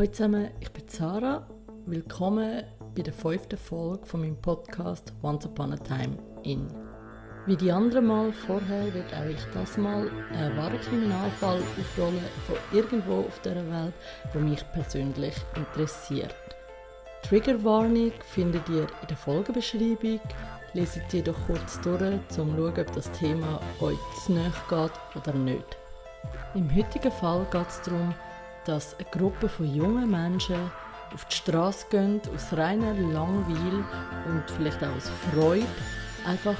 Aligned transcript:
Hallo 0.00 0.12
zusammen, 0.12 0.48
ich 0.60 0.72
bin 0.72 0.88
Sarah. 0.88 1.46
Willkommen 1.84 2.64
bei 2.96 3.02
der 3.02 3.12
fünften 3.12 3.58
Folge 3.58 4.06
von 4.06 4.20
meinem 4.20 4.40
Podcast 4.40 5.12
Once 5.22 5.44
Upon 5.44 5.74
a 5.74 5.76
Time 5.76 6.16
in. 6.42 6.68
Wie 7.44 7.54
die 7.54 7.70
anderen 7.70 8.06
Mal 8.06 8.32
vorher 8.32 8.94
wird 8.94 9.12
auch 9.12 9.26
ich 9.26 9.44
das 9.52 9.76
Mal 9.76 10.10
einen 10.32 10.56
wahren 10.56 10.80
Kriminalfall 10.80 11.58
aufrollen 11.78 12.24
von 12.46 12.56
irgendwo 12.72 13.26
auf 13.26 13.42
der 13.42 13.56
Welt, 13.56 13.92
der 14.32 14.40
mich 14.40 14.64
persönlich 14.72 15.34
interessiert. 15.54 16.34
Triggerwarnung 17.24 18.12
findet 18.24 18.66
ihr 18.70 18.86
in 19.02 19.06
der 19.06 19.18
Folgenbeschreibung. 19.18 20.20
Leset 20.72 21.10
sie 21.10 21.20
doch 21.20 21.36
kurz 21.46 21.78
durch, 21.82 22.00
um 22.00 22.26
zu 22.30 22.46
schauen, 22.46 22.78
ob 22.78 22.92
das 22.94 23.12
Thema 23.12 23.60
euch 23.82 23.98
zu 24.24 24.32
nahe 24.32 24.50
geht 24.70 25.22
oder 25.22 25.34
nicht. 25.34 25.76
Im 26.54 26.74
heutigen 26.74 27.12
Fall 27.12 27.46
geht 27.52 27.68
es 27.68 27.82
darum, 27.82 28.14
dass 28.64 28.94
eine 28.98 29.08
Gruppe 29.10 29.48
von 29.48 29.74
jungen 29.74 30.10
Menschen 30.10 30.56
auf 31.12 31.24
die 31.26 31.36
Straße 31.36 31.86
gehen, 31.90 32.20
aus 32.34 32.56
reiner 32.56 32.94
Langweil 32.94 33.84
und 34.26 34.44
vielleicht 34.56 34.82
auch 34.82 34.94
aus 34.96 35.10
Freude, 35.32 35.66
einfach 36.26 36.58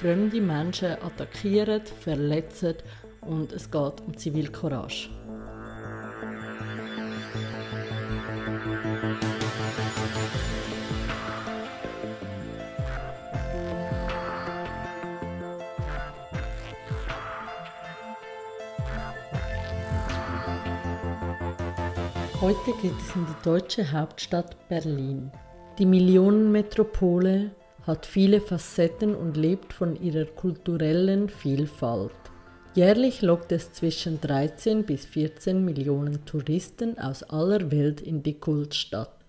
fremde 0.00 0.40
Menschen 0.40 0.92
attackieren, 1.02 1.82
verletzen 1.86 2.74
und 3.22 3.52
es 3.52 3.70
geht 3.70 4.00
um 4.06 4.16
Zivilcourage. 4.16 5.08
Heute 22.44 22.74
geht 22.82 22.92
es 23.00 23.16
in 23.16 23.24
die 23.24 23.42
deutsche 23.42 23.90
Hauptstadt 23.90 24.68
Berlin. 24.68 25.32
Die 25.78 25.86
Millionenmetropole 25.86 27.52
hat 27.86 28.04
viele 28.04 28.38
Facetten 28.38 29.14
und 29.14 29.38
lebt 29.38 29.72
von 29.72 29.96
ihrer 29.96 30.26
kulturellen 30.26 31.30
Vielfalt. 31.30 32.12
Jährlich 32.74 33.22
lockt 33.22 33.50
es 33.50 33.72
zwischen 33.72 34.20
13 34.20 34.84
bis 34.84 35.06
14 35.06 35.64
Millionen 35.64 36.26
Touristen 36.26 36.98
aus 36.98 37.22
aller 37.22 37.70
Welt 37.70 38.02
in 38.02 38.22
die 38.22 38.38
Kultstadt. 38.38 39.24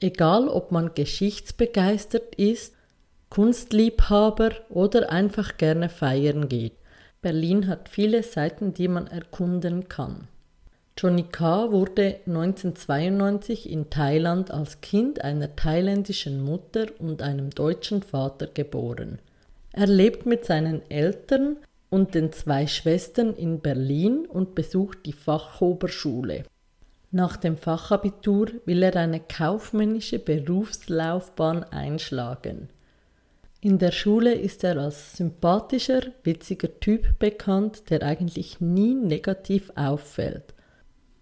Egal 0.00 0.48
ob 0.48 0.72
man 0.72 0.94
geschichtsbegeistert 0.94 2.34
ist, 2.34 2.74
Kunstliebhaber 3.28 4.50
oder 4.68 5.12
einfach 5.12 5.58
gerne 5.58 5.88
feiern 5.88 6.48
geht, 6.48 6.74
Berlin 7.22 7.68
hat 7.68 7.88
viele 7.88 8.24
Seiten, 8.24 8.74
die 8.74 8.88
man 8.88 9.06
erkunden 9.06 9.88
kann. 9.88 10.26
Johnny 11.02 11.22
K. 11.22 11.72
wurde 11.72 12.16
1992 12.26 13.70
in 13.70 13.88
Thailand 13.88 14.50
als 14.50 14.82
Kind 14.82 15.24
einer 15.24 15.56
thailändischen 15.56 16.42
Mutter 16.42 16.88
und 16.98 17.22
einem 17.22 17.48
deutschen 17.48 18.02
Vater 18.02 18.46
geboren. 18.46 19.18
Er 19.72 19.86
lebt 19.86 20.26
mit 20.26 20.44
seinen 20.44 20.82
Eltern 20.90 21.56
und 21.88 22.14
den 22.14 22.32
zwei 22.32 22.66
Schwestern 22.66 23.34
in 23.34 23.60
Berlin 23.60 24.26
und 24.26 24.54
besucht 24.54 25.06
die 25.06 25.14
Fachoberschule. 25.14 26.44
Nach 27.10 27.38
dem 27.38 27.56
Fachabitur 27.56 28.48
will 28.66 28.82
er 28.82 28.94
eine 28.96 29.20
kaufmännische 29.20 30.18
Berufslaufbahn 30.18 31.64
einschlagen. 31.64 32.68
In 33.62 33.78
der 33.78 33.92
Schule 33.92 34.34
ist 34.34 34.64
er 34.64 34.76
als 34.76 35.16
sympathischer, 35.16 36.02
witziger 36.24 36.78
Typ 36.78 37.18
bekannt, 37.18 37.88
der 37.88 38.02
eigentlich 38.02 38.60
nie 38.60 38.92
negativ 38.92 39.72
auffällt. 39.76 40.52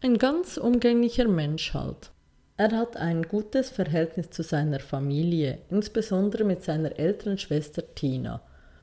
Ein 0.01 0.17
ganz 0.17 0.59
umgänglicher 0.59 1.27
Mensch 1.27 1.75
halt. 1.75 2.13
Er 2.57 2.71
hat 2.71 2.97
ein 2.97 3.25
gutes 3.25 3.69
Verhältnis 3.69 4.31
zu 4.31 4.45
seiner 4.45 4.79
Familie, 4.79 5.59
insbesondere 5.71 6.45
mit 6.45 6.63
seiner 6.63 7.01
älteren 7.01 7.37
Schwester 7.37 7.83
Tina. 7.97 8.41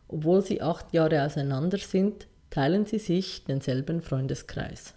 Obwohl 0.09 0.41
sie 0.41 0.62
acht 0.62 0.94
Jahre 0.94 1.23
auseinander 1.23 1.78
sind, 1.78 2.28
teilen 2.50 2.85
sie 2.85 3.00
sich 3.00 3.45
denselben 3.45 4.01
Freundeskreis. 4.01 4.94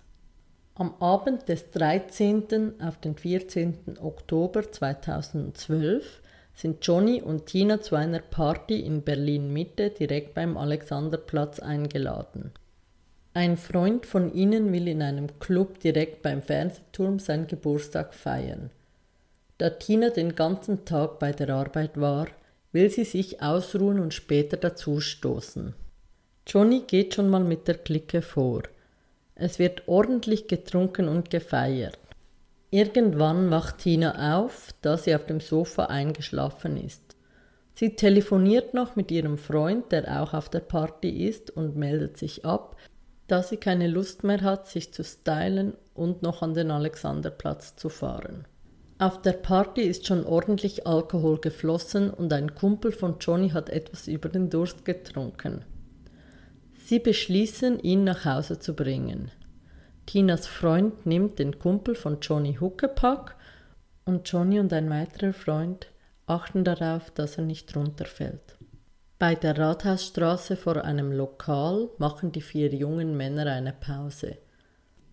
Am 0.75 0.93
Abend 1.01 1.49
des 1.49 1.71
13. 1.71 2.81
auf 2.81 2.99
den 2.99 3.15
14. 3.17 3.99
Oktober 4.01 4.73
2012 4.73 6.21
sind 6.53 6.85
Johnny 6.85 7.23
und 7.23 7.47
Tina 7.47 7.81
zu 7.81 7.95
einer 7.95 8.19
Party 8.19 8.81
in 8.81 9.03
Berlin 9.03 9.53
Mitte 9.53 9.91
direkt 9.91 10.35
beim 10.35 10.57
Alexanderplatz 10.57 11.61
eingeladen. 11.61 12.51
Ein 13.39 13.57
Freund 13.57 14.05
von 14.05 14.35
ihnen 14.35 14.73
will 14.73 14.89
in 14.89 15.01
einem 15.01 15.39
Club 15.39 15.79
direkt 15.79 16.23
beim 16.23 16.43
Fernsehturm 16.43 17.21
seinen 17.21 17.47
Geburtstag 17.47 18.13
feiern. 18.13 18.71
Da 19.59 19.71
Tina 19.71 20.11
den 20.11 20.35
ganzen 20.35 20.85
Tag 20.85 21.21
bei 21.21 21.31
der 21.31 21.51
Arbeit 21.51 22.01
war, 22.01 22.27
will 22.73 22.91
sie 22.91 23.05
sich 23.05 23.41
ausruhen 23.41 24.01
und 24.01 24.13
später 24.13 24.57
dazustoßen. 24.57 25.73
Johnny 26.49 26.83
geht 26.85 27.15
schon 27.15 27.31
mal 27.31 27.45
mit 27.45 27.69
der 27.69 27.77
Clique 27.79 28.23
vor. 28.23 28.65
Es 29.37 29.61
wird 29.61 29.87
ordentlich 29.87 30.49
getrunken 30.49 31.07
und 31.07 31.31
gefeiert. 31.31 31.97
Irgendwann 32.73 33.53
wacht 33.53 33.79
Tina 33.79 34.37
auf, 34.37 34.75
da 34.83 34.99
sie 34.99 35.15
auf 35.15 35.27
dem 35.27 35.39
Sofa 35.39 35.85
eingeschlafen 35.85 36.77
ist. 36.77 37.15
Sie 37.73 37.95
telefoniert 37.95 38.75
noch 38.75 38.97
mit 38.97 39.13
ihrem 39.13 39.39
Freund, 39.39 39.93
der 39.93 40.21
auch 40.21 40.35
auf 40.35 40.49
der 40.49 40.59
Party 40.59 41.25
ist, 41.29 41.53
und 41.53 41.77
meldet 41.77 42.17
sich 42.17 42.45
ab, 42.45 42.75
da 43.29 43.43
sie 43.43 43.59
keine 43.59 43.87
Lust 43.87 44.25
mehr 44.25 44.41
hat, 44.41 44.67
sich 44.67 44.93
zu 44.93 45.05
stylen 45.05 45.75
und 45.95 46.23
noch 46.23 46.43
an 46.43 46.55
den 46.55 46.71
Alexanderplatz 46.71 47.77
zu 47.77 47.89
fahren. 47.89 48.47
Auf 48.99 49.23
der 49.23 49.35
Party 49.35 49.83
ist 49.83 50.07
schon 50.07 50.25
ordentlich 50.25 50.87
Alkohol 50.87 51.39
geflossen 51.41 52.11
und 52.11 52.33
ein 52.33 52.57
Kumpel 52.57 52.91
von 52.91 53.17
Johnny 53.21 53.51
hat 53.51 53.69
etwas 53.69 54.09
über 54.09 54.29
den 54.29 54.51
Durst 54.51 54.85
getrunken. 54.85 55.65
Sie 56.85 56.99
beschließen, 56.99 57.79
ihn 57.79 58.03
nach 58.03 58.25
Hause 58.25 58.59
zu 58.59 58.75
bringen. 58.75 59.31
Tinas 60.07 60.47
Freund 60.47 61.07
nimmt 61.07 61.39
den 61.39 61.59
Kumpel 61.59 61.95
von 61.95 62.19
Johnny 62.21 62.57
Huckepack 62.59 63.37
und 64.05 64.29
Johnny 64.29 64.59
und 64.59 64.73
ein 64.73 64.89
weiterer 64.91 65.33
Freund 65.33 65.87
achten 66.27 66.65
darauf, 66.65 67.11
dass 67.11 67.37
er 67.37 67.45
nicht 67.45 67.77
runterfällt. 67.77 68.58
Bei 69.19 69.35
der 69.35 69.59
Rathausstraße 69.59 70.55
vor 70.55 70.85
einem 70.85 71.11
Lokal 71.11 71.89
machen 71.99 72.31
die 72.31 72.41
vier 72.41 72.73
jungen 72.73 73.17
Männer 73.17 73.47
eine 73.47 73.73
Pause. 73.73 74.39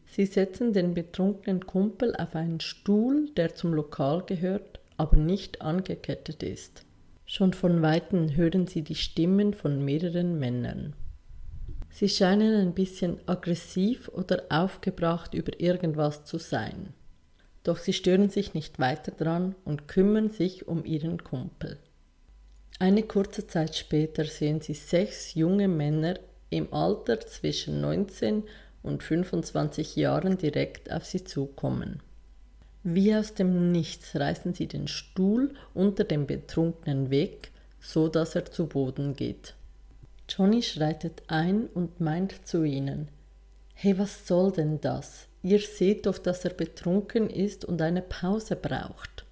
Sie 0.06 0.28
setzen 0.28 0.74
den 0.74 0.94
betrunkenen 0.94 1.66
Kumpel 1.66 2.16
auf 2.16 2.36
einen 2.36 2.60
Stuhl, 2.60 3.32
der 3.36 3.56
zum 3.56 3.74
Lokal 3.74 4.22
gehört, 4.28 4.80
aber 4.98 5.18
nicht 5.18 5.64
angekettet 5.64 6.44
ist. 6.44 6.86
Schon 7.26 7.54
von 7.54 7.82
weitem 7.82 8.36
hören 8.36 8.68
sie 8.68 8.84
die 8.84 8.94
Stimmen 8.94 9.56
von 9.56 9.84
mehreren 9.84 10.38
Männern. 10.38 10.94
Sie 11.90 12.08
scheinen 12.08 12.54
ein 12.62 12.76
bisschen 12.76 13.18
aggressiv 13.26 14.10
oder 14.10 14.44
aufgebracht 14.50 15.34
über 15.34 15.60
irgendwas 15.60 16.26
zu 16.26 16.38
sein. 16.38 16.94
Doch 17.64 17.80
sie 17.80 17.94
stören 17.94 18.30
sich 18.30 18.54
nicht 18.54 18.78
weiter 18.78 19.12
dran 19.12 19.56
und 19.66 19.88
kümmern 19.88 20.30
sich 20.30 20.68
um 20.68 20.86
ihren 20.86 21.24
Kumpel. 21.24 21.80
Eine 22.78 23.04
kurze 23.04 23.48
Zeit 23.48 23.76
später 23.76 24.26
sehen 24.26 24.60
sie 24.60 24.74
sechs 24.74 25.34
junge 25.34 25.70
Männer 25.70 26.20
im 26.50 26.74
Alter 26.74 27.22
zwischen 27.22 27.80
19 27.80 28.44
und 28.84 29.02
25 29.02 29.96
Jahren 29.96 30.38
direkt 30.38 30.92
auf 30.92 31.06
sie 31.06 31.24
zukommen. 31.24 32.02
Wie 32.84 33.16
aus 33.16 33.34
dem 33.34 33.72
Nichts 33.72 34.16
reißen 34.16 34.54
sie 34.54 34.68
den 34.68 34.88
Stuhl 34.88 35.54
unter 35.74 36.04
dem 36.04 36.28
Betrunkenen 36.28 37.10
weg, 37.10 37.52
so 37.80 38.10
dass 38.10 38.36
er 38.36 38.46
zu 38.46 38.68
Boden 38.68 39.16
geht. 39.16 39.56
Johnny 40.28 40.62
schreitet 40.62 41.24
ein 41.28 41.68
und 41.68 42.02
meint 42.02 42.46
zu 42.46 42.64
ihnen: 42.64 43.08
Hey, 43.74 43.98
was 43.98 44.28
soll 44.28 44.52
denn 44.52 44.82
das? 44.82 45.28
Ihr 45.44 45.60
seht 45.60 46.06
doch, 46.06 46.18
dass 46.18 46.44
er 46.44 46.54
betrunken 46.54 47.30
ist 47.30 47.64
und 47.64 47.82
eine 47.82 48.02
Pause 48.02 48.56
braucht. 48.56 49.26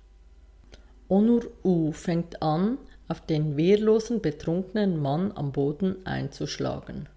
Onur 1.09 1.51
U 1.63 1.91
fängt 1.91 2.41
an, 2.41 2.77
auf 3.07 3.21
den 3.21 3.57
wehrlosen, 3.57 4.21
betrunkenen 4.21 5.01
Mann 5.01 5.31
am 5.35 5.51
Boden 5.51 6.05
einzuschlagen. 6.05 7.07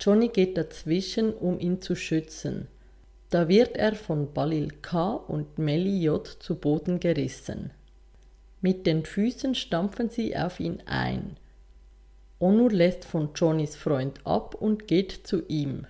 Johnny 0.00 0.28
geht 0.28 0.56
dazwischen, 0.56 1.32
um 1.32 1.58
ihn 1.58 1.80
zu 1.80 1.96
schützen. 1.96 2.68
Da 3.30 3.48
wird 3.48 3.76
er 3.76 3.94
von 3.94 4.32
Balil 4.32 4.72
K. 4.82 5.14
und 5.14 5.58
Melly 5.58 6.02
J. 6.02 6.26
zu 6.26 6.54
Boden 6.54 7.00
gerissen. 7.00 7.70
Mit 8.60 8.86
den 8.86 9.04
Füßen 9.04 9.54
stampfen 9.54 10.10
sie 10.10 10.36
auf 10.36 10.60
ihn 10.60 10.82
ein. 10.86 11.36
Onur 12.38 12.70
lässt 12.70 13.04
von 13.04 13.30
Johnnys 13.34 13.76
Freund 13.76 14.20
ab 14.24 14.54
und 14.54 14.86
geht 14.86 15.12
zu 15.24 15.42
ihm. 15.48 15.86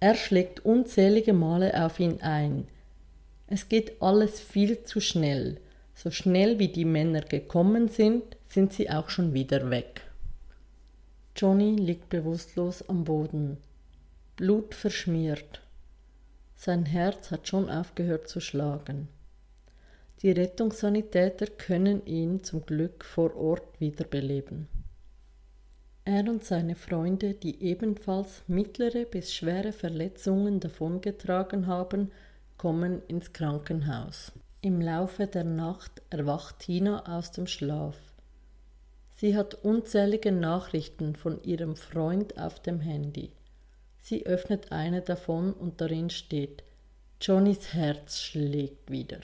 Er 0.00 0.14
schlägt 0.14 0.64
unzählige 0.64 1.32
Male 1.32 1.84
auf 1.84 2.00
ihn 2.00 2.20
ein. 2.20 2.66
Es 3.46 3.68
geht 3.68 4.00
alles 4.00 4.40
viel 4.40 4.82
zu 4.84 5.00
schnell. 5.00 5.58
So 5.94 6.10
schnell 6.10 6.58
wie 6.58 6.68
die 6.68 6.84
Männer 6.84 7.20
gekommen 7.20 7.88
sind, 7.88 8.36
sind 8.50 8.72
sie 8.72 8.90
auch 8.90 9.08
schon 9.08 9.32
wieder 9.32 9.70
weg. 9.70 10.02
Johnny 11.36 11.76
liegt 11.76 12.10
bewusstlos 12.10 12.86
am 12.88 13.04
Boden, 13.04 13.56
Blut 14.36 14.74
verschmiert. 14.74 15.62
Sein 16.56 16.84
Herz 16.84 17.30
hat 17.30 17.48
schon 17.48 17.70
aufgehört 17.70 18.28
zu 18.28 18.40
schlagen. 18.40 19.08
Die 20.22 20.32
Rettungssanitäter 20.32 21.46
können 21.46 22.04
ihn 22.04 22.44
zum 22.44 22.66
Glück 22.66 23.04
vor 23.04 23.34
Ort 23.36 23.80
wiederbeleben. 23.80 24.68
Er 26.04 26.28
und 26.28 26.44
seine 26.44 26.74
Freunde, 26.74 27.34
die 27.34 27.62
ebenfalls 27.62 28.42
mittlere 28.48 29.04
bis 29.04 29.32
schwere 29.32 29.72
Verletzungen 29.72 30.58
davongetragen 30.58 31.66
haben, 31.66 32.10
kommen 32.58 33.00
ins 33.06 33.32
Krankenhaus. 33.32 34.32
Im 34.60 34.80
Laufe 34.80 35.26
der 35.26 35.44
Nacht 35.44 36.02
erwacht 36.10 36.58
Tina 36.58 37.16
aus 37.16 37.30
dem 37.30 37.46
Schlaf. 37.46 37.96
Sie 39.20 39.36
hat 39.36 39.54
unzählige 39.66 40.32
Nachrichten 40.32 41.14
von 41.14 41.42
ihrem 41.42 41.76
Freund 41.76 42.38
auf 42.38 42.58
dem 42.58 42.80
Handy. 42.80 43.32
Sie 43.98 44.24
öffnet 44.24 44.72
eine 44.72 45.02
davon 45.02 45.52
und 45.52 45.82
darin 45.82 46.08
steht, 46.08 46.64
Johnnys 47.20 47.74
Herz 47.74 48.18
schlägt 48.18 48.90
wieder. 48.90 49.20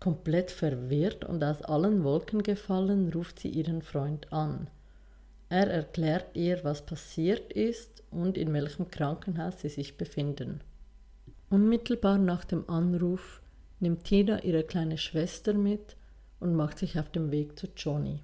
Komplett 0.00 0.50
verwirrt 0.50 1.26
und 1.26 1.44
aus 1.44 1.60
allen 1.60 2.04
Wolken 2.04 2.42
gefallen, 2.42 3.12
ruft 3.12 3.38
sie 3.38 3.50
ihren 3.50 3.82
Freund 3.82 4.32
an. 4.32 4.70
Er 5.50 5.68
erklärt 5.68 6.34
ihr, 6.34 6.64
was 6.64 6.86
passiert 6.86 7.52
ist 7.52 8.02
und 8.10 8.38
in 8.38 8.50
welchem 8.54 8.90
Krankenhaus 8.90 9.60
sie 9.60 9.68
sich 9.68 9.98
befinden. 9.98 10.62
Unmittelbar 11.50 12.16
nach 12.16 12.46
dem 12.46 12.66
Anruf 12.70 13.42
nimmt 13.78 14.04
Tina 14.04 14.42
ihre 14.42 14.64
kleine 14.64 14.96
Schwester 14.96 15.52
mit 15.52 15.96
und 16.40 16.54
macht 16.54 16.78
sich 16.78 16.98
auf 16.98 17.10
den 17.10 17.30
Weg 17.30 17.58
zu 17.58 17.66
Johnny. 17.76 18.22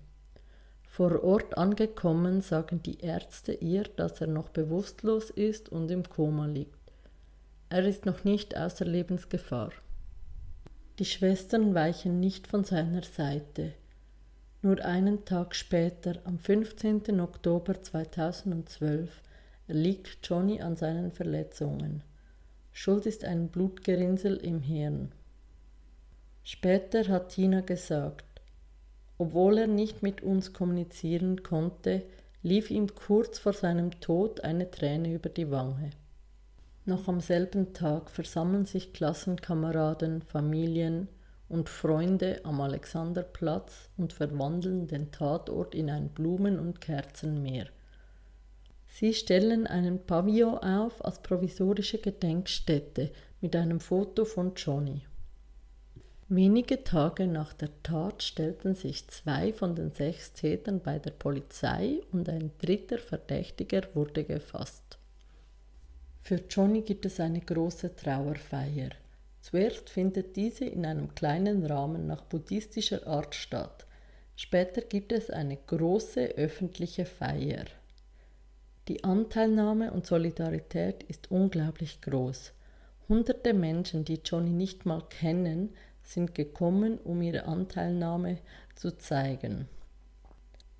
Vor 0.97 1.25
Ort 1.25 1.59
angekommen 1.59 2.41
sagen 2.41 2.81
die 2.81 3.01
Ärzte 3.01 3.53
ihr, 3.53 3.83
dass 3.83 4.21
er 4.21 4.29
noch 4.29 4.51
bewusstlos 4.51 5.29
ist 5.29 5.69
und 5.69 5.91
im 5.91 6.09
Koma 6.09 6.47
liegt. 6.47 6.79
Er 7.69 7.85
ist 7.85 8.07
noch 8.07 8.23
nicht 8.23 8.57
außer 8.57 8.85
Lebensgefahr. 8.85 9.73
Die 11.01 11.05
Schwestern 11.05 11.75
weichen 11.75 12.21
nicht 12.21 12.47
von 12.47 12.63
seiner 12.63 13.03
Seite. 13.03 13.73
Nur 14.63 14.85
einen 14.85 15.25
Tag 15.25 15.57
später, 15.57 16.21
am 16.23 16.39
15. 16.39 17.21
Oktober 17.21 17.83
2012, 17.83 19.21
erliegt 19.67 20.19
Johnny 20.23 20.61
an 20.61 20.77
seinen 20.77 21.11
Verletzungen. 21.11 22.05
Schuld 22.71 23.07
ist 23.07 23.25
ein 23.25 23.49
Blutgerinnsel 23.49 24.37
im 24.37 24.61
Hirn. 24.61 25.11
Später 26.45 27.09
hat 27.09 27.31
Tina 27.31 27.63
gesagt, 27.63 28.34
obwohl 29.19 29.59
er 29.59 29.67
nicht 29.67 30.03
mit 30.03 30.23
uns 30.23 30.53
kommunizieren 30.53 31.43
konnte, 31.43 32.03
lief 32.43 32.71
ihm 32.71 32.95
kurz 32.95 33.39
vor 33.39 33.53
seinem 33.53 34.01
Tod 34.01 34.43
eine 34.43 34.71
Träne 34.71 35.13
über 35.15 35.29
die 35.29 35.51
Wange. 35.51 35.91
Noch 36.85 37.09
am 37.09 37.21
selben 37.21 37.73
Tag 37.73 38.11
versammeln 38.11 38.67
sich 38.67 38.93
Klassenkameraden, 38.93 40.21
Familien 40.23 41.09
und 41.49 41.69
Freunde 41.69 42.41
am 42.45 42.61
Alexanderplatz 42.61 43.89
und 43.97 44.13
verwandeln 44.13 44.87
den 44.87 45.11
Tatort 45.11 45.75
in 45.75 45.89
ein 45.89 46.11
Blumen- 46.11 46.59
und 46.59 46.81
Kerzenmeer. 46.81 47.69
Sie 48.89 49.15
stellen 49.15 49.67
einen 49.67 50.05
Pavillon 50.05 50.59
auf 50.59 51.05
als 51.05 51.23
provisorische 51.23 51.99
Gedenkstätte 51.99 53.11
mit 53.41 53.57
einem 53.57 53.81
Foto 53.81 54.25
von 54.25 54.53
Johnny. 54.55 55.03
Wenige 56.29 56.85
Tage 56.85 57.27
nach 57.27 57.53
der 57.53 57.69
Tat 57.83 58.23
stellten 58.23 58.75
sich 58.75 59.07
zwei 59.09 59.53
von 59.53 59.77
den 59.77 59.93
sechs 59.93 60.33
Tätern 60.33 60.81
bei 60.81 60.99
der 60.99 61.11
Polizei 61.11 62.01
und 62.13 62.31
ein 62.31 62.51
dritter 62.59 62.97
Verdächtiger 62.97 63.83
wurde 63.93 64.25
gefasst. 64.25 64.99
Für 66.23 66.41
Johnny 66.49 66.81
gibt 66.81 67.05
es 67.05 67.21
eine 67.21 67.43
große 67.43 67.95
Trauerfeier. 67.95 68.89
Zuerst 69.43 69.91
findet 69.91 70.37
diese 70.37 70.65
in 70.65 70.87
einem 70.87 71.15
kleinen 71.15 71.67
Rahmen 71.67 72.07
nach 72.07 72.23
buddhistischer 72.23 73.07
Art 73.07 73.35
statt. 73.35 73.85
Später 74.35 74.81
gibt 74.81 75.13
es 75.13 75.29
eine 75.29 75.59
große 75.59 76.25
öffentliche 76.37 77.05
Feier. 77.05 77.67
Die 78.89 79.05
Anteilnahme 79.05 79.93
und 79.93 80.07
Solidarität 80.07 81.03
ist 81.03 81.31
unglaublich 81.31 82.01
groß. 82.01 82.55
Hunderte 83.11 83.53
Menschen, 83.53 84.07
die 84.07 84.21
Johnny 84.25 84.51
nicht 84.51 84.87
mal 84.87 85.03
kennen, 85.11 85.75
sind 86.05 86.35
gekommen, 86.35 86.99
um 86.99 87.23
ihre 87.23 87.45
Anteilnahme 87.47 88.39
zu 88.75 88.97
zeigen. 88.97 89.69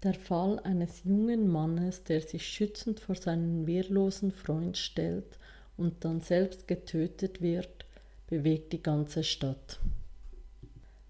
Der 0.03 0.15
Fall 0.15 0.59
eines 0.61 1.03
jungen 1.05 1.49
Mannes, 1.49 2.05
der 2.05 2.21
sich 2.21 2.47
schützend 2.47 3.01
vor 3.01 3.15
seinen 3.15 3.67
wehrlosen 3.67 4.33
Freund 4.33 4.77
stellt 4.77 5.39
und 5.77 6.05
dann 6.05 6.21
selbst 6.21 6.69
getötet 6.69 7.41
wird, 7.41 7.87
bewegt 8.27 8.73
die 8.73 8.83
ganze 8.83 9.25
Stadt. 9.25 9.81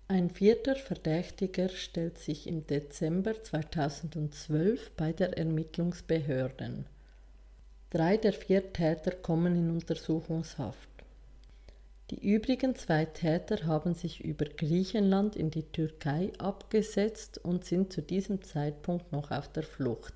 Ein 0.06 0.31
vierter 0.31 0.76
Verdächtiger 0.76 1.70
stellt 1.70 2.19
sich 2.19 2.46
im 2.46 2.66
Dezember 2.66 3.43
2012 3.43 4.93
bei 4.93 5.12
der 5.12 5.37
Ermittlungsbehörden. 5.37 6.87
Drei 7.90 8.16
der 8.16 8.32
vier 8.32 8.72
Täter 8.72 9.12
kommen 9.12 9.56
in 9.56 9.70
Untersuchungshaft. 9.70 10.94
Die 12.10 12.34
übrigen 12.34 12.74
zwei 12.74 13.06
Täter 13.06 13.64
haben 13.66 13.94
sich 13.94 14.22
über 14.22 14.44
Griechenland 14.44 15.36
in 15.36 15.50
die 15.50 15.62
Türkei 15.62 16.32
abgesetzt 16.38 17.38
und 17.42 17.64
sind 17.64 17.92
zu 17.92 18.02
diesem 18.02 18.42
Zeitpunkt 18.42 19.10
noch 19.10 19.30
auf 19.30 19.48
der 19.48 19.62
Flucht. 19.62 20.14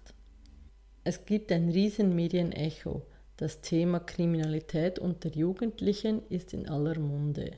Es 1.04 1.24
gibt 1.24 1.50
ein 1.50 1.70
riesen 1.70 2.14
Medienecho. 2.14 3.06
Das 3.38 3.62
Thema 3.62 4.00
Kriminalität 4.00 4.98
unter 4.98 5.30
Jugendlichen 5.30 6.20
ist 6.28 6.52
in 6.52 6.68
aller 6.68 6.98
Munde. 6.98 7.52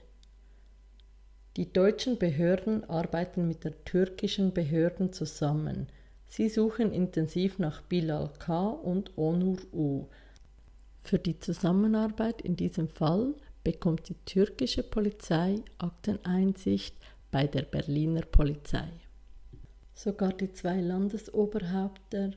Die 1.57 1.73
deutschen 1.73 2.17
Behörden 2.17 2.89
arbeiten 2.89 3.49
mit 3.49 3.65
der 3.65 3.85
türkischen 3.85 4.55
Behörden 4.55 5.13
zusammen. 5.13 5.89
Sie 6.29 6.49
suchen 6.49 6.93
intensiv 6.93 7.59
nach 7.59 7.83
Bilal 7.83 8.31
K. 8.39 8.69
und 8.69 9.19
Onur 9.19 9.59
U. 9.73 10.07
Für 11.01 11.19
die 11.19 11.41
Zusammenarbeit 11.41 12.41
in 12.43 12.55
diesem 12.55 12.89
Fall 12.89 13.35
bekommt 13.65 14.09
die 14.09 14.17
türkische 14.25 14.83
Polizei 14.83 15.63
Akteneinsicht 15.79 16.97
bei 17.31 17.47
der 17.47 17.63
Berliner 17.63 18.23
Polizei. 18.23 18.89
Sogar 19.95 20.33
die 20.33 20.53
zwei 20.53 20.81
Landesoberhäupter 20.81 22.33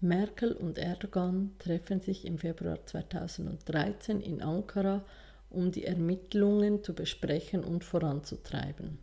Merkel 0.00 0.52
und 0.52 0.78
Erdogan 0.78 1.56
treffen 1.58 2.00
sich 2.00 2.24
im 2.24 2.38
Februar 2.38 2.84
2013 2.84 4.20
in 4.20 4.42
Ankara, 4.42 5.04
um 5.50 5.72
die 5.72 5.84
Ermittlungen 5.84 6.84
zu 6.84 6.94
besprechen 6.94 7.64
und 7.64 7.82
voranzutreiben. 7.82 8.98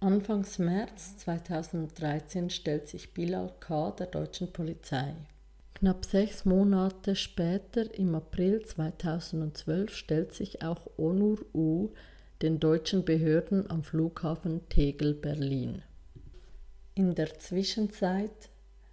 Anfangs 0.00 0.58
März 0.58 1.16
2013 1.18 2.50
stellt 2.50 2.88
sich 2.88 3.12
Bilal 3.12 3.52
K. 3.60 3.90
der 3.90 4.06
deutschen 4.06 4.52
Polizei. 4.52 5.14
Knapp 5.78 6.06
sechs 6.06 6.46
Monate 6.46 7.14
später, 7.14 7.94
im 7.98 8.14
April 8.14 8.64
2012, 8.64 9.94
stellt 9.94 10.32
sich 10.32 10.62
auch 10.62 10.86
Onur 10.96 11.44
U 11.52 11.90
den 12.40 12.58
deutschen 12.58 13.04
Behörden 13.04 13.68
am 13.70 13.82
Flughafen 13.82 14.66
Tegel 14.70 15.12
Berlin. 15.12 15.82
In 16.94 17.14
der 17.14 17.38
Zwischenzeit 17.38 18.48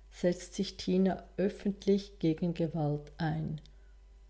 setzt 0.10 0.56
sich 0.56 0.76
Tina 0.76 1.24
öffentlich 1.38 2.20
gegen 2.20 2.54
Gewalt 2.54 3.14
ein. 3.18 3.62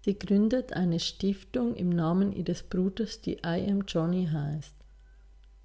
Sie 0.01 0.19
gründet 0.19 0.74
eine 0.74 1.00
Stiftung 1.00 1.74
im 1.74 1.89
Namen 1.89 2.33
ihres 2.33 2.62
Bruders, 2.62 3.19
die 3.19 3.38
I 3.43 3.67
Am 3.67 3.86
Johnny 3.88 4.27
heißt. 4.31 4.75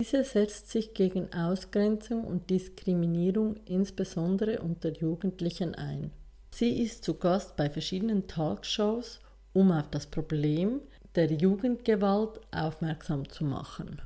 Diese 0.00 0.24
setzt 0.24 0.70
sich 0.70 0.94
gegen 0.94 1.30
Ausgrenzung 1.34 2.24
und 2.24 2.48
Diskriminierung 2.48 3.56
insbesondere 3.66 4.62
unter 4.62 4.90
Jugendlichen 4.90 5.74
ein. 5.74 6.12
Sie 6.58 6.82
ist 6.82 7.04
zu 7.04 7.14
Gast 7.14 7.54
bei 7.54 7.70
verschiedenen 7.70 8.26
Talkshows, 8.26 9.20
um 9.52 9.70
auf 9.70 9.88
das 9.90 10.06
Problem 10.06 10.80
der 11.14 11.32
Jugendgewalt 11.32 12.40
aufmerksam 12.50 13.28
zu 13.28 13.44
machen. 13.44 14.02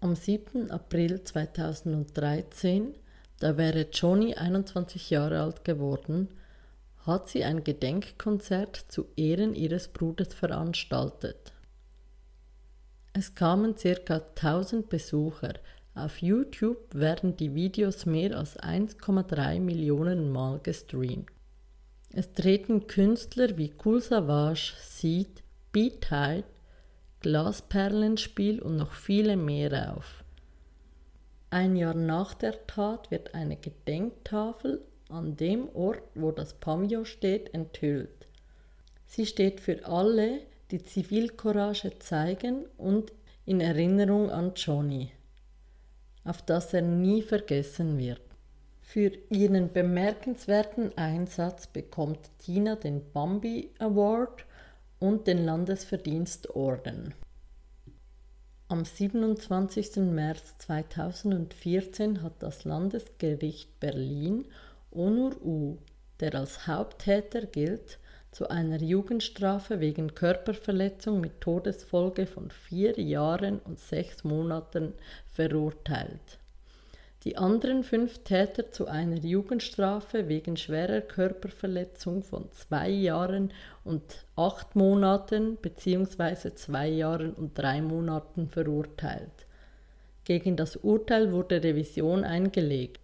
Am 0.00 0.14
7. 0.14 0.70
April 0.70 1.22
2013, 1.22 2.94
da 3.38 3.58
wäre 3.58 3.88
Johnny 3.92 4.34
21 4.34 5.10
Jahre 5.10 5.42
alt 5.42 5.62
geworden, 5.62 6.28
hat 7.04 7.28
sie 7.28 7.44
ein 7.44 7.62
Gedenkkonzert 7.62 8.76
zu 8.88 9.04
Ehren 9.16 9.54
ihres 9.54 9.88
Bruders 9.88 10.32
veranstaltet. 10.32 11.52
Es 13.12 13.34
kamen 13.34 13.74
ca. 13.74 14.22
1000 14.36 14.88
Besucher. 14.88 15.52
Auf 15.94 16.22
YouTube 16.22 16.94
werden 16.94 17.36
die 17.36 17.54
Videos 17.54 18.06
mehr 18.06 18.38
als 18.38 18.58
1,3 18.58 19.60
Millionen 19.60 20.32
Mal 20.32 20.60
gestreamt. 20.62 21.33
Es 22.16 22.32
treten 22.32 22.86
Künstler 22.86 23.58
wie 23.58 23.72
Cool 23.84 24.00
Savage, 24.00 24.74
Seed, 24.80 25.42
Beat 25.72 26.00
Tide, 26.00 26.44
Glasperlenspiel 27.18 28.62
und 28.62 28.76
noch 28.76 28.92
viele 28.92 29.36
mehr 29.36 29.96
auf. 29.96 30.22
Ein 31.50 31.74
Jahr 31.74 31.94
nach 31.94 32.34
der 32.34 32.68
Tat 32.68 33.10
wird 33.10 33.34
eine 33.34 33.56
Gedenktafel 33.56 34.84
an 35.08 35.36
dem 35.36 35.68
Ort, 35.74 36.04
wo 36.14 36.30
das 36.30 36.54
Pavillon 36.54 37.04
steht, 37.04 37.52
enthüllt. 37.52 38.28
Sie 39.06 39.26
steht 39.26 39.58
für 39.58 39.84
alle, 39.84 40.42
die 40.70 40.84
Zivilcourage 40.84 41.98
zeigen 41.98 42.64
und 42.76 43.12
in 43.44 43.60
Erinnerung 43.60 44.30
an 44.30 44.52
Johnny, 44.54 45.10
auf 46.22 46.42
das 46.42 46.74
er 46.74 46.82
nie 46.82 47.22
vergessen 47.22 47.98
wird. 47.98 48.23
Für 48.86 49.10
ihren 49.28 49.72
bemerkenswerten 49.72 50.96
Einsatz 50.96 51.66
bekommt 51.66 52.30
Tina 52.38 52.76
den 52.76 53.10
Bambi 53.12 53.70
Award 53.80 54.44
und 55.00 55.26
den 55.26 55.44
Landesverdienstorden. 55.44 57.12
Am 58.68 58.84
27. 58.84 59.96
März 59.96 60.58
2014 60.58 62.22
hat 62.22 62.34
das 62.38 62.64
Landesgericht 62.64 63.80
Berlin 63.80 64.44
Onur 64.92 65.42
U, 65.44 65.78
der 66.20 66.36
als 66.36 66.68
Haupttäter 66.68 67.46
gilt, 67.46 67.98
zu 68.30 68.48
einer 68.48 68.80
Jugendstrafe 68.80 69.80
wegen 69.80 70.14
Körperverletzung 70.14 71.20
mit 71.20 71.40
Todesfolge 71.40 72.26
von 72.26 72.50
vier 72.50 73.00
Jahren 73.00 73.58
und 73.60 73.80
sechs 73.80 74.22
Monaten 74.22 74.92
verurteilt. 75.32 76.38
Die 77.24 77.38
anderen 77.38 77.84
fünf 77.84 78.18
Täter 78.18 78.70
zu 78.70 78.86
einer 78.86 79.16
Jugendstrafe 79.16 80.28
wegen 80.28 80.58
schwerer 80.58 81.00
Körperverletzung 81.00 82.22
von 82.22 82.52
zwei 82.52 82.90
Jahren 82.90 83.50
und 83.82 84.26
acht 84.36 84.76
Monaten 84.76 85.56
bzw. 85.56 86.54
zwei 86.54 86.88
Jahren 86.88 87.32
und 87.32 87.56
drei 87.58 87.80
Monaten 87.80 88.48
verurteilt. 88.48 89.46
Gegen 90.24 90.56
das 90.56 90.76
Urteil 90.76 91.32
wurde 91.32 91.62
Revision 91.62 92.24
eingelegt. 92.24 93.00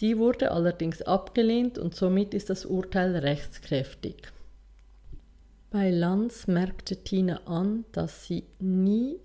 Die 0.00 0.16
wurde 0.16 0.50
allerdings 0.50 1.02
abgelehnt 1.02 1.76
und 1.76 1.94
somit 1.94 2.32
ist 2.32 2.48
das 2.48 2.64
Urteil 2.64 3.16
rechtskräftig. 3.16 4.16
Bei 5.70 5.90
Lanz 5.90 6.46
merkte 6.46 6.96
Tina 6.96 7.40
an, 7.44 7.84
dass 7.92 8.24
sie 8.24 8.44
nie 8.58 9.18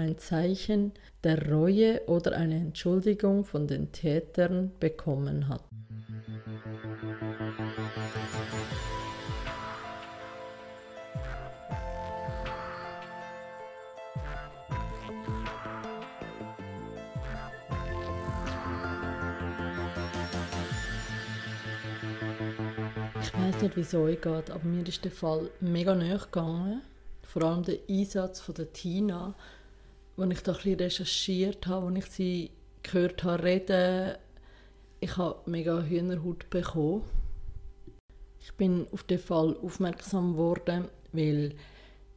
ein 0.00 0.18
Zeichen 0.18 0.92
der 1.24 1.50
Reue 1.50 2.00
oder 2.06 2.32
eine 2.32 2.56
Entschuldigung 2.56 3.44
von 3.44 3.66
den 3.66 3.92
Tätern 3.92 4.72
bekommen 4.80 5.48
hat. 5.48 5.62
Ich 23.22 23.34
weiß 23.34 23.62
nicht, 23.62 23.76
wie 23.76 23.80
es 23.80 23.94
euch 23.94 24.20
geht, 24.20 24.50
aber 24.50 24.64
mir 24.64 24.86
ist 24.86 25.04
der 25.04 25.12
Fall 25.12 25.50
mega 25.60 25.94
nahe 25.94 26.18
gegangen. 26.18 26.80
Vor 27.22 27.42
allem 27.42 27.62
der 27.62 27.78
Einsatz 27.88 28.40
von 28.40 28.54
der 28.54 28.72
Tina, 28.72 29.34
als 30.20 30.32
ich 30.32 30.42
da 30.42 30.52
ein 30.52 30.74
recherchiert 30.74 31.66
habe, 31.66 31.86
als 31.86 31.98
ich 31.98 32.06
sie 32.12 32.50
gehört 32.82 33.24
habe 33.24 33.42
reden, 33.42 34.16
ich 35.00 35.16
habe 35.16 35.50
mega 35.50 35.82
Hühnerhaut 35.82 36.50
bekommen. 36.50 37.02
Ich 38.42 38.52
bin 38.54 38.86
auf 38.92 39.02
den 39.04 39.18
Fall 39.18 39.56
aufmerksam 39.62 40.32
geworden, 40.32 40.88
weil 41.12 41.54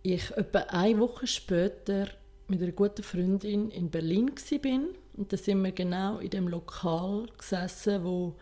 ich 0.02 0.32
etwa 0.32 0.60
eine 0.70 1.00
Woche 1.00 1.28
später 1.28 2.08
mit 2.48 2.62
einer 2.62 2.74
guten 2.74 3.04
Freundin 3.04 3.72
in 3.72 3.90
Berlin 3.90 4.32
war. 4.32 4.80
Und 5.16 5.32
da 5.32 5.38
sind 5.38 5.64
wir 5.64 5.72
genau 5.72 6.18
in 6.18 6.30
dem 6.30 6.48
Lokal 6.48 7.28
gesessen, 7.38 8.04
wo 8.04 8.36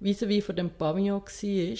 vis-à-vis 0.00 0.42
-vis 0.42 0.46
von 0.46 0.56
dem 0.56 0.70
Pavillon 0.70 1.20
war. 1.20 1.78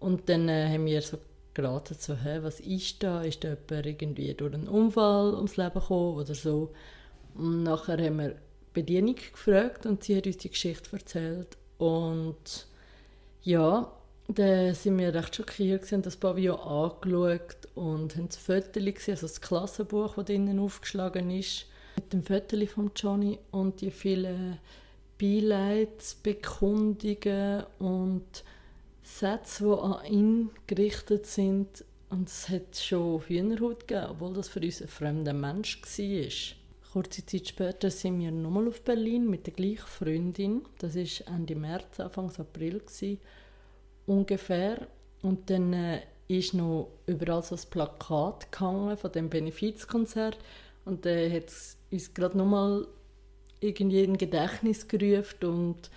Und 0.00 0.28
dann 0.28 0.48
äh, 0.48 0.68
haben 0.68 0.86
wir 0.86 1.00
so 1.02 1.18
geraten, 1.56 1.96
so, 1.98 2.14
hä, 2.14 2.38
was 2.42 2.60
ist 2.60 3.02
da? 3.02 3.22
Ist 3.22 3.42
da 3.42 3.48
jemand 3.48 3.86
irgendwie 3.86 4.34
durch 4.34 4.54
einen 4.54 4.68
Unfall 4.68 5.34
ums 5.34 5.56
Leben 5.56 5.74
gekommen 5.74 6.16
oder 6.16 6.34
so? 6.34 6.72
Und 7.34 7.62
nachher 7.62 7.98
haben 7.98 8.18
wir 8.18 8.30
die 8.30 8.36
Bedienung 8.74 9.16
gefragt 9.16 9.86
und 9.86 10.04
sie 10.04 10.16
hat 10.16 10.26
uns 10.26 10.36
die 10.36 10.50
Geschichte 10.50 10.90
erzählt. 10.92 11.56
Und 11.78 12.66
ja, 13.42 13.90
dann 14.28 14.74
sind 14.74 14.98
wir 14.98 15.14
recht 15.14 15.36
schockiert, 15.36 15.90
haben 15.92 16.02
das 16.02 16.16
Pavillon 16.16 16.58
angeschaut 16.58 17.68
und 17.74 18.16
haben 18.16 18.28
das 18.28 18.36
Foto 18.36 18.80
gesehen, 18.80 19.14
also 19.14 19.26
das 19.26 19.40
Klassenbuch, 19.40 20.16
das 20.16 20.26
drinnen 20.26 20.58
aufgeschlagen 20.58 21.30
ist, 21.30 21.64
mit 21.96 22.12
dem 22.12 22.22
Foto 22.22 22.66
von 22.66 22.90
Johnny 22.94 23.38
und 23.50 23.80
die 23.80 23.90
vielen 23.90 24.58
Beileidsbekundungen 25.18 27.64
und 27.78 28.44
Sätze, 29.06 29.64
die 29.64 29.80
an 29.80 30.04
ihn 30.04 30.50
gerichtet 30.66 31.26
sind. 31.26 31.84
Und 32.10 32.28
es 32.28 32.48
hat 32.48 32.76
schon 32.76 33.22
Hühnerhaut 33.22 33.86
gegeben, 33.86 34.10
obwohl 34.10 34.34
das 34.34 34.48
für 34.48 34.60
uns 34.60 34.82
ein 34.82 34.88
fremder 34.88 35.32
Mensch 35.32 35.80
war. 35.80 36.56
Kurze 36.92 37.26
Zeit 37.26 37.48
später 37.48 37.90
sind 37.90 38.20
wir 38.20 38.30
nochmal 38.30 38.68
auf 38.68 38.82
Berlin 38.82 39.28
mit 39.28 39.46
der 39.46 39.54
gleichen 39.54 39.86
Freundin. 39.86 40.62
Das 40.78 40.96
war 40.96 41.34
Ende 41.34 41.54
März, 41.54 42.00
Anfang 42.00 42.32
April 42.36 42.80
ungefähr. 44.06 44.86
Und 45.22 45.50
dann 45.50 45.72
äh, 45.72 46.02
ist 46.28 46.54
noch 46.54 46.88
überall 47.06 47.42
so 47.42 47.54
ein 47.54 47.70
Plakat 47.70 48.50
gehangen 48.50 48.96
von 48.96 49.12
dem 49.12 49.28
Benefizkonzert. 49.28 50.38
Und 50.84 51.04
dann 51.06 51.18
äh, 51.18 51.36
hat 51.36 51.48
es 51.48 51.76
uns 51.90 52.12
gerade 52.14 52.38
nochmal 52.38 52.86
irgendwie 53.60 54.04
in 54.04 54.16
Gedächtnis 54.16 54.86
gerufen 54.86 55.44
und 55.44 55.90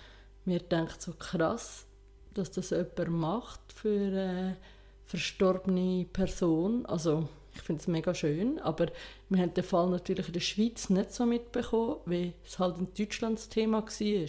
mir 0.44 0.60
denkt 0.60 1.02
so 1.02 1.12
krass, 1.12 1.86
dass 2.34 2.50
das 2.50 2.70
jemand 2.70 3.08
macht 3.08 3.60
für 3.74 3.88
eine 3.88 4.56
verstorbene 5.06 6.06
Person. 6.12 6.86
Also 6.86 7.28
ich 7.54 7.62
finde 7.62 7.80
es 7.80 7.88
mega 7.88 8.14
schön, 8.14 8.58
aber 8.60 8.86
wir 9.28 9.42
haben 9.42 9.54
den 9.54 9.64
Fall 9.64 9.90
natürlich 9.90 10.28
in 10.28 10.32
der 10.32 10.40
Schweiz 10.40 10.88
nicht 10.88 11.12
so 11.12 11.26
mitbekommen, 11.26 11.96
wie 12.06 12.32
es 12.44 12.58
halt 12.58 12.78
in 12.78 12.88
Deutschland 12.96 13.38
das 13.38 13.48
Thema 13.48 13.82
war. 13.82 14.28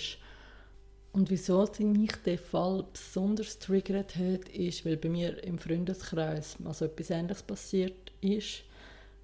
Und 1.13 1.29
wieso 1.29 1.67
mich 1.79 2.15
der 2.25 2.37
Fall 2.37 2.85
besonders 2.91 3.59
triggert 3.59 4.15
hat, 4.15 4.47
ist, 4.49 4.85
weil 4.85 4.97
bei 4.97 5.09
mir 5.09 5.43
im 5.43 5.59
Freundeskreis 5.59 6.55
also 6.63 6.85
etwas 6.85 7.09
Ähnliches 7.09 7.43
passiert 7.43 8.11
ist. 8.21 8.63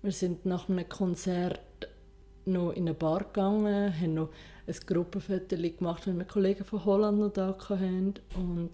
Wir 0.01 0.11
sind 0.11 0.45
nach 0.45 0.67
einem 0.67 0.87
Konzert 0.89 1.61
noch 2.45 2.71
in 2.71 2.83
eine 2.83 2.93
Bar 2.93 3.23
gegangen, 3.23 3.99
haben 3.99 4.13
noch 4.13 4.29
ein 4.67 4.75
Gruppenfoto 4.85 5.55
gemacht, 5.55 6.07
weil 6.07 6.17
wir 6.17 6.25
Kollegen 6.25 6.65
von 6.65 6.85
Holland 6.85 7.19
noch 7.19 7.31
da 7.31 7.55
hatten. 7.57 8.15
Und 8.35 8.71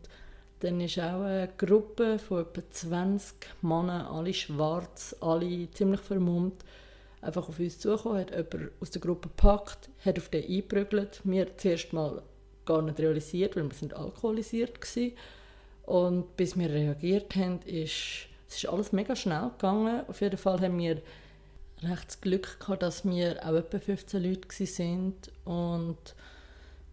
dann 0.60 0.82
ist 0.82 1.00
auch 1.00 1.22
eine 1.22 1.50
Gruppe 1.58 2.20
von 2.20 2.42
etwa 2.42 2.62
20 2.70 3.36
Männern, 3.62 4.08
alle 4.08 4.34
schwarz, 4.34 5.16
alle 5.22 5.70
ziemlich 5.72 6.02
vermummt, 6.02 6.64
einfach 7.22 7.50
auf 7.50 7.60
uns 7.60 7.80
zugekommen, 7.80 8.22
hat 8.22 8.32
jemand 8.32 8.72
aus 8.80 8.90
der 8.90 9.02
Gruppe 9.02 9.30
gepackt, 9.30 9.90
hat 10.04 10.18
auf 10.18 10.30
den 10.30 10.44
eingeprügelt. 10.44 11.22
Wir 11.24 11.58
zuerst 11.58 11.94
mal 11.94 12.22
gar 12.66 12.82
nicht 12.82 13.00
realisiert, 13.00 13.56
weil 13.56 13.70
wir 13.70 13.76
sind 13.76 13.94
alkoholisiert 13.94 14.80
waren. 14.80 15.12
Und 15.86 16.38
bis 16.38 16.58
wir 16.58 16.70
reagiert 16.70 17.36
haben, 17.36 17.60
ist 17.66 18.28
es 18.54 18.64
ist 18.64 18.70
alles 18.70 18.92
mega 18.92 19.16
schnell 19.16 19.50
gegangen. 19.50 20.08
Auf 20.08 20.22
jeden 20.22 20.38
Fall 20.38 20.62
haben 20.62 20.78
wir 20.78 21.02
recht 21.84 22.08
das 22.08 22.22
Glück 22.22 22.60
gehabt, 22.60 22.84
dass 22.84 23.06
wir 23.06 23.40
auch 23.46 23.54
etwa 23.56 23.80
15 23.80 24.24
Leute 24.24 24.48
waren 24.48 25.14
und 25.46 26.16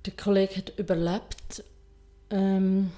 der 0.06 0.12
Kollege 0.14 0.56
hat 0.56 0.78
überlebt, 0.78 1.64
ähm, 2.30 2.90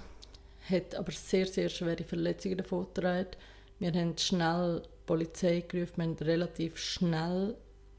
hat 0.68 0.94
aber 0.94 1.12
sehr, 1.12 1.46
sehr 1.46 1.68
schwere 1.68 2.04
Verletzungen 2.04 2.58
davon 2.58 2.86
getragen. 2.94 3.30
Wir 3.78 3.92
haben 3.92 4.16
schnell 4.16 4.82
die 4.84 5.06
Polizei 5.06 5.64
gerufen, 5.66 5.96
wir 5.96 6.04
haben 6.04 6.16
relativ 6.20 6.78
schnell 6.78 7.56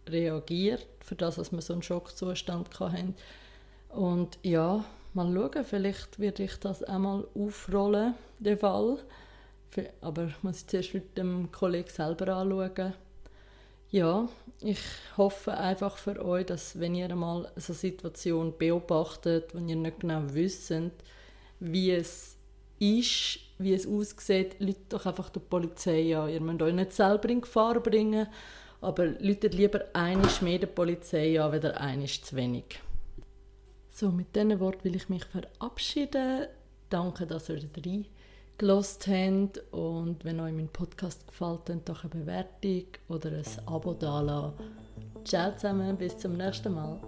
reagiert, 0.08 0.88
für 1.02 1.16
das, 1.16 1.36
dass 1.36 1.52
wir 1.52 1.62
so 1.62 1.74
einen 1.74 1.84
Schockzustand 1.84 2.80
hatten. 2.80 3.16
Und 3.90 4.40
ja, 4.44 4.86
mal 5.14 5.34
schauen, 5.34 5.66
vielleicht 5.66 6.20
werde 6.20 6.44
ich 6.44 6.56
das 6.60 6.84
einmal 6.84 7.28
aufrollen, 7.36 8.16
den 8.40 8.58
Fall. 8.58 9.00
Aber 10.02 10.26
ich 10.26 10.44
muss 10.44 10.66
zuerst 10.66 10.94
mit 10.94 11.18
dem 11.18 11.52
Kollegen 11.52 11.90
selber 11.90 12.36
anschauen 12.36 12.94
ja, 13.94 14.28
ich 14.60 14.80
hoffe 15.18 15.56
einfach 15.56 15.98
für 15.98 16.26
euch, 16.26 16.48
dass 16.48 16.80
wenn 16.80 16.96
ihr 16.96 17.12
einmal 17.12 17.52
so 17.56 17.74
eine 17.74 17.78
Situation 17.78 18.58
beobachtet, 18.58 19.54
wenn 19.54 19.70
ihr 19.70 19.76
nicht 19.76 20.00
genau 20.00 20.24
wisst, 20.26 20.74
wie 21.60 21.92
es 21.92 22.36
ist, 22.80 23.40
wie 23.60 23.74
es 23.74 23.86
aussieht, 23.86 24.56
läutet 24.60 24.92
doch 24.92 25.06
einfach 25.06 25.30
die 25.30 25.40
Polizei 25.40 26.18
an. 26.18 26.30
Ihr 26.30 26.42
müsst 26.42 26.64
euch 26.64 26.74
nicht 26.74 26.92
selber 26.92 27.30
in 27.30 27.42
Gefahr 27.42 27.80
bringen, 27.82 28.26
aber 28.82 29.06
läutet 29.06 29.54
lieber 29.54 29.86
einisch 29.94 30.42
mehr 30.42 30.58
die 30.58 30.66
Polizei 30.66 31.40
an, 31.40 31.52
als 31.52 31.66
einisch 31.66 32.24
zu 32.24 32.36
wenig. 32.36 32.82
So, 33.92 34.10
mit 34.10 34.36
diesen 34.36 34.60
Worten 34.60 34.86
will 34.86 34.96
ich 34.96 35.08
mich 35.08 35.26
verabschieden. 35.26 36.48
Danke, 36.90 37.28
dass 37.28 37.48
ihr 37.48 37.60
dabei 37.60 38.06
gelost 38.58 39.08
haben 39.08 39.52
und 39.72 40.24
wenn 40.26 40.40
euch 40.40 40.54
mein 40.54 40.70
Podcast 40.70 41.28
gefällt, 41.28 41.62
dann 41.66 41.84
doch 41.86 42.04
eine 42.04 42.12
Bewertung 42.12 42.86
oder 43.08 43.32
ein 43.32 43.68
Abo 43.68 43.94
dalassen. 43.94 44.54
Ciao 45.26 45.56
zusammen, 45.56 45.98
bis 45.98 46.18
zum 46.18 46.34
nächsten 46.38 46.74
Mal. 46.74 47.00